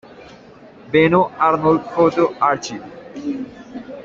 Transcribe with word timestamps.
Benno 0.89 1.29
Arnold 1.37 1.83
Photo 1.91 2.33
Archive. 2.39 2.89